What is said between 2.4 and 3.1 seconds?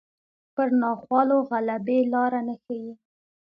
نه ښيي